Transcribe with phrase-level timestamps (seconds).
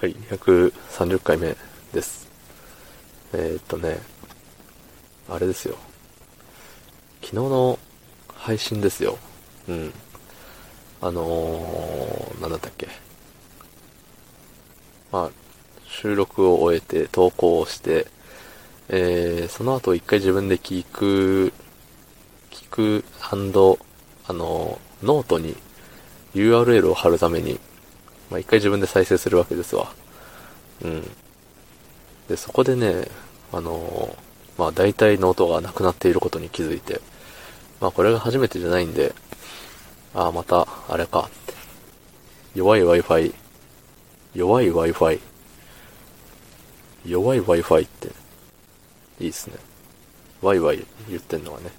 [0.00, 1.54] はい、230回目
[1.92, 2.26] です。
[3.34, 3.98] えー、っとね、
[5.28, 5.76] あれですよ。
[7.20, 7.78] 昨日の
[8.34, 9.18] 配信ですよ。
[9.68, 9.92] うん。
[11.02, 12.88] あのー、なんだったっけ。
[15.12, 15.30] まあ、
[15.86, 18.06] 収録を終えて投稿をして、
[18.88, 21.52] えー、その後一回自分で聞く、
[22.50, 25.54] 聞く、あのー、ノートに
[26.32, 27.60] URL を貼るために、
[28.30, 29.92] まあ、一回自分で再生するわけですわ。
[30.82, 31.02] うん。
[32.28, 33.08] で、そこでね、
[33.52, 37.00] あのーまあ、大体ノートがなくなっていることに気づいて、
[37.80, 39.14] まあ、これが初めてじゃないんで、
[40.14, 41.54] ああ、また、あれかって。
[42.54, 43.34] 弱い Wi-Fi、
[44.34, 45.20] 弱い Wi-Fi、
[47.06, 48.08] 弱い Wi-Fi って、
[49.18, 49.56] いいっすね。
[50.42, 51.70] ワイワイ言ってんのはね、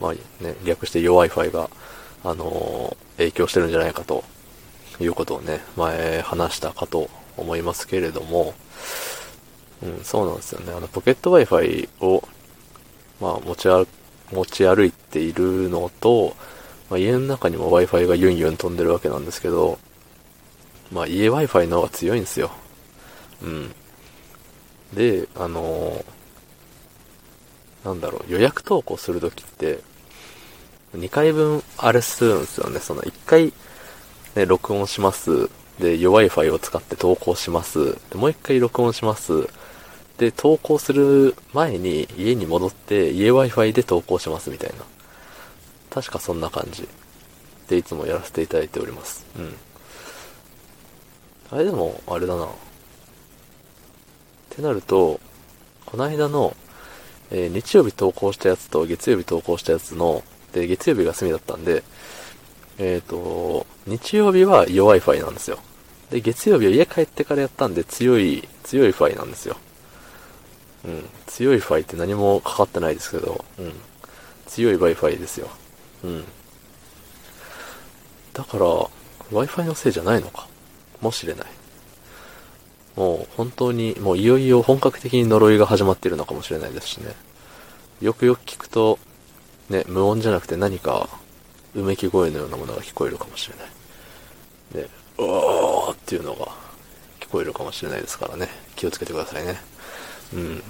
[0.00, 1.70] まあね、略して弱い Wi-Fi が、
[2.22, 4.24] あのー影響してるんじゃないかと
[5.00, 8.54] いうことをね、前話したかと思いますけれども、
[9.82, 10.72] うん、そうなんですよね。
[10.72, 12.26] あの、ポケット Wi-Fi を、
[13.20, 13.86] まあ、持ち歩、
[14.32, 16.36] 持ち歩いているのと、
[16.90, 19.78] まあ、家の中にも Wi-Fi がユンユン飛んでるわけなんですけど、
[20.92, 22.50] まあ、家 Wi-Fi の方が強いんですよ。
[23.42, 23.74] うん。
[24.94, 26.04] で、あのー
[27.84, 29.80] なんだろう、予約投稿するときって、
[30.96, 32.80] 2回分あれするんですよね。
[32.80, 33.52] その1回、
[34.34, 35.48] ね、録音します。
[35.78, 37.96] で、弱い Wi-Fi を使って投稿します。
[38.10, 39.48] でもう1回録音します。
[40.18, 44.76] で、投稿する前に家に戻って家 Wi-Fi で投稿しますみたいな。
[45.90, 46.88] 確かそんな感じ。
[47.68, 49.24] で、いつもやらせていただいております。
[49.38, 49.56] うん。
[51.50, 52.46] あれでも、あれだな。
[52.46, 52.48] っ
[54.50, 55.20] てなると、
[55.86, 56.56] この間の、
[57.30, 61.82] えー日曜日投稿したやつと月曜日投稿したやつの、で、月曜日が休みだったんで、
[62.78, 65.58] えっ、と、日曜日は弱い Wi-Fi なんですよ。
[66.10, 69.56] で、月曜日は家帰ってからやったんで強い、強い Wi-Fi なんですよ。
[70.84, 71.04] うん。
[71.26, 73.72] 強い Wi-Fi って何もかかってないですけど、うん。
[74.46, 75.48] 強い Wi-Fi ですよ。
[76.02, 76.24] うん。
[78.32, 78.64] だから、
[79.32, 80.48] Wi-Fi のせいじゃないのか
[81.00, 81.46] もしれない。
[82.96, 87.14] もう本当に、もういよいよ本格的に呪いが始まっているのかもしれないですしね。
[88.00, 88.98] よくよく聞くと、
[89.68, 91.08] ね、無音じゃなくて何か、
[91.74, 94.84] うめき声のようなものが聞こえるかもしれない。
[94.84, 96.46] で、おーっていうのが
[97.20, 98.48] 聞こえるかもしれないですからね。
[98.76, 99.60] 気をつけてくださいね。
[100.32, 100.62] うん。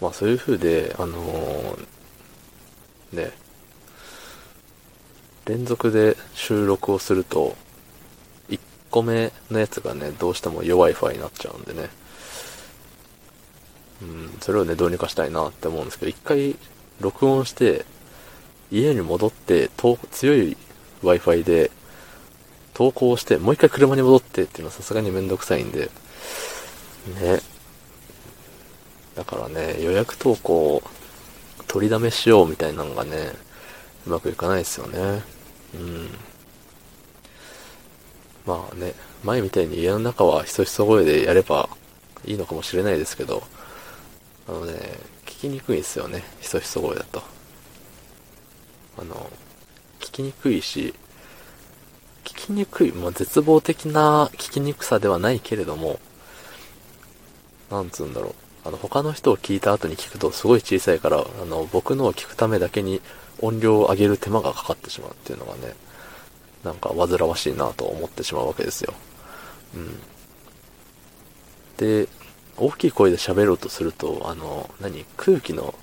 [0.00, 1.86] まあそういう風で、あのー
[3.12, 3.32] ね、
[5.46, 7.56] 連続で収録をすると、
[8.48, 8.60] 1
[8.90, 11.88] 個目のやつがね、どうしても弱い Wi-Fi になっちゃうんでね。
[14.02, 16.56] うん、それをね、どうにかしたいなって思うんですけど、一回
[17.00, 17.84] 録音して、
[18.70, 19.70] 家に戻って、
[20.10, 20.56] 強い
[21.02, 21.70] Wi-Fi で
[22.74, 25.90] 投稿して、もう一回車に戻ってっていうのはさすがにめんどくさいんで、
[27.20, 27.40] ね。
[29.16, 30.82] だからね、予約投稿
[31.66, 33.32] 取りだめしようみたいなのがね、
[34.06, 35.22] うまくいかないですよね。
[35.74, 36.10] うん。
[38.46, 38.94] まあね、
[39.24, 41.68] 前みたいに家の中はひそひそ声でやれば
[42.24, 43.42] いいのかもしれないですけど、
[44.48, 44.72] あのね、
[45.26, 47.22] 聞きにくいですよね、ひそひそ声だと。
[49.00, 49.30] あの、
[50.00, 50.94] 聞きにくいし、
[52.24, 55.98] 聞きにくい、まあ、絶望的な聞きにくさではないけれども、
[57.70, 58.34] なんつうんだろう。
[58.68, 63.00] あの、他の人を聞いた後に聞くとすごい小さいから、あの、僕のを聞くためだけに
[63.40, 65.74] 音量を上げる手間がかかってしまうっていうのがね、
[66.62, 68.92] なんか煩わしいなと思ってしまうわけですよ。
[69.74, 69.98] うん。
[71.78, 72.06] で、
[72.58, 75.06] 大きい声で喋ろうとすると、あの、何？
[75.16, 75.74] 空気の、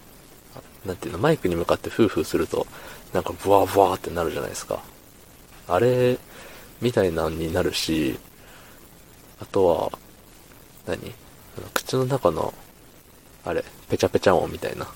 [0.88, 2.66] なんていうの、マイクに向かってフーフーすると、
[3.14, 4.82] なんかブワーブワーってなるじゃないですか。
[5.68, 6.18] あれ、
[6.82, 8.18] みたいなんになるし、
[9.40, 9.92] あとは、
[10.88, 11.00] 何？
[11.06, 11.14] の
[11.74, 12.54] 口の中の、
[13.44, 14.88] あれ、ペチャペチャ音みたいな。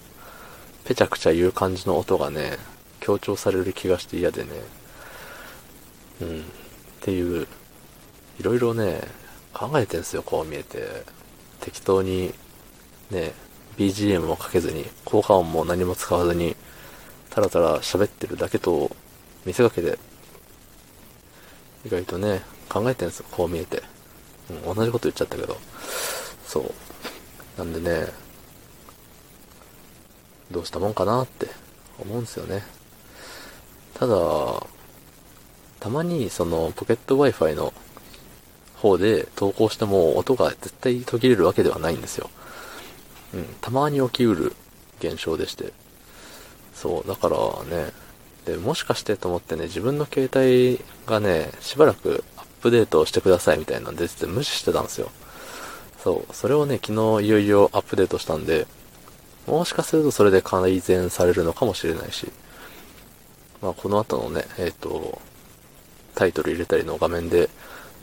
[0.86, 2.58] ペチャクチャ言う感じの音がね、
[3.00, 4.50] 強調される気がして嫌でね。
[6.22, 6.40] うん。
[6.42, 6.44] っ
[7.02, 7.48] ていう、
[8.40, 9.02] いろいろね、
[9.54, 11.04] 考えてんすよ、こう見えて。
[11.60, 12.34] 適当に、
[13.10, 13.34] ね、
[13.78, 16.56] BGM もかけずに、効果音も何も使わずに、
[17.30, 18.96] たらたら喋ってるだけと
[19.46, 19.98] 見せかけて、
[21.86, 23.82] 意外とね、考えてるんですよ、こう見えて。
[24.50, 25.58] うん、同じこと言っちゃったけど。
[26.46, 26.74] そう。
[27.58, 28.08] なんでね、
[30.52, 31.48] どうしたもんかなって
[32.00, 32.64] 思うんですよね。
[33.94, 34.16] ただ、
[35.80, 37.74] たまにそのポケット Wi-Fi の
[38.76, 42.30] 方で投稿しても音が絶対途切れるわけではないんですよ。
[43.34, 44.56] うん、たまに起きうる
[45.00, 45.74] 現象でして。
[46.74, 47.92] そう、だからね、
[48.46, 55.12] で、もしかしてと思ってね、自分の携帯がね、しばらくアップデートしてくださいみたいなんで無視してたんですよ。
[56.04, 56.34] そう。
[56.34, 58.66] それをね、昨日いよいよアップデートしたんで、
[59.48, 62.32] もしかするとそれで改善されるのかもしれないし、
[63.62, 65.22] まあこの後のね、えっ、ー、と、
[66.16, 67.50] タイトル入れたりの画面で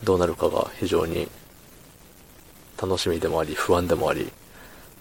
[0.04, 1.28] どうなるかが非常に
[2.80, 4.30] 楽しみでもあり、不安でもあり、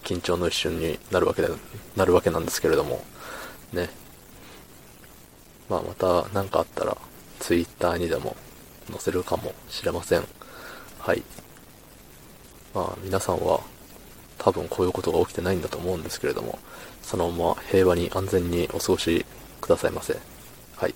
[0.08, 1.48] 緊張の一瞬になるわけで、
[1.94, 3.04] なるわけなんですけれども、
[3.74, 3.90] ね。
[5.68, 6.96] まあまた何かあったら、
[7.40, 8.34] twitter にでも
[8.90, 10.24] 載せるかもしれません。
[10.98, 11.22] はい。
[12.74, 13.60] まあ皆さんは
[14.38, 16.58] 多分こういうことが起きてないんだと思うんですけれども、
[17.02, 19.26] そのまま平和に安全にお過ごし
[19.60, 20.18] くださいませ。
[20.76, 20.94] はい。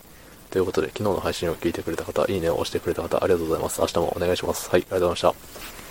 [0.50, 3.80] ということで、昨日の配信を聞いてくれた方、いいねを押してくれた方、ありがとうございます。
[3.82, 4.70] 明日もお願いします。
[4.70, 5.81] はい、ありがとうございました。